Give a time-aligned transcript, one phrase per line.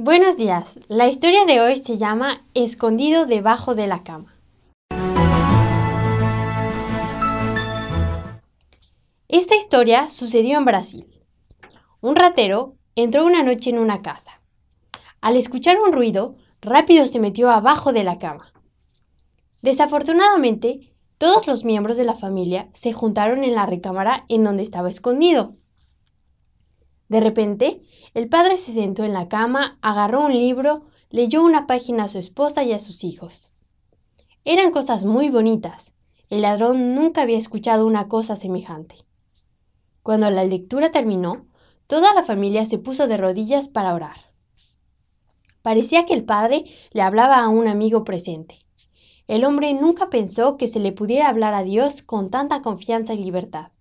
[0.00, 0.78] Buenos días.
[0.86, 4.32] La historia de hoy se llama Escondido debajo de la cama.
[9.26, 11.04] Esta historia sucedió en Brasil.
[12.00, 14.40] Un ratero entró una noche en una casa.
[15.20, 18.52] Al escuchar un ruido, rápido se metió abajo de la cama.
[19.62, 24.90] Desafortunadamente, todos los miembros de la familia se juntaron en la recámara en donde estaba
[24.90, 25.56] escondido.
[27.08, 27.82] De repente,
[28.14, 32.18] el padre se sentó en la cama, agarró un libro, leyó una página a su
[32.18, 33.50] esposa y a sus hijos.
[34.44, 35.92] Eran cosas muy bonitas.
[36.28, 38.96] El ladrón nunca había escuchado una cosa semejante.
[40.02, 41.46] Cuando la lectura terminó,
[41.86, 44.32] toda la familia se puso de rodillas para orar.
[45.60, 48.64] Parecía que el padre le hablaba a un amigo presente.
[49.26, 53.22] El hombre nunca pensó que se le pudiera hablar a Dios con tanta confianza y
[53.22, 53.72] libertad.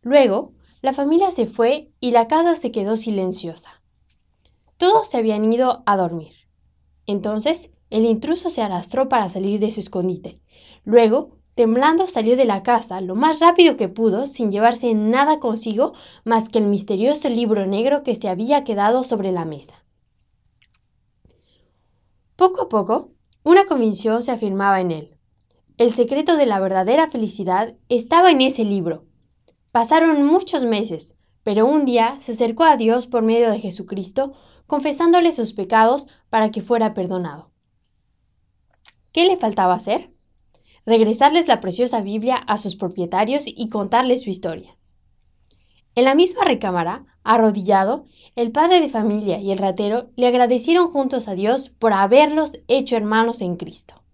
[0.00, 0.53] Luego,
[0.84, 3.82] la familia se fue y la casa se quedó silenciosa.
[4.76, 6.34] Todos se habían ido a dormir.
[7.06, 10.42] Entonces, el intruso se arrastró para salir de su escondite.
[10.84, 15.94] Luego, temblando, salió de la casa lo más rápido que pudo, sin llevarse nada consigo
[16.22, 19.86] más que el misterioso libro negro que se había quedado sobre la mesa.
[22.36, 25.16] Poco a poco, una convicción se afirmaba en él.
[25.78, 29.06] El secreto de la verdadera felicidad estaba en ese libro.
[29.74, 34.32] Pasaron muchos meses, pero un día se acercó a Dios por medio de Jesucristo,
[34.68, 37.50] confesándole sus pecados para que fuera perdonado.
[39.10, 40.14] ¿Qué le faltaba hacer?
[40.86, 44.78] Regresarles la preciosa Biblia a sus propietarios y contarles su historia.
[45.96, 51.26] En la misma recámara, arrodillado, el padre de familia y el ratero le agradecieron juntos
[51.26, 54.04] a Dios por haberlos hecho hermanos en Cristo.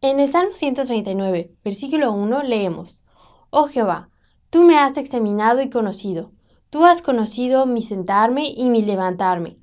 [0.00, 3.02] En el Salmo 139, versículo 1, leemos,
[3.50, 4.09] Oh Jehová,
[4.50, 6.32] Tú me has examinado y conocido.
[6.70, 9.58] Tú has conocido mi sentarme y mi levantarme.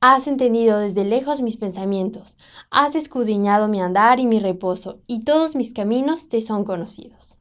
[0.00, 2.36] Has entendido desde lejos mis pensamientos.
[2.70, 7.38] Has escudriñado mi andar y mi reposo, y todos mis caminos te son conocidos.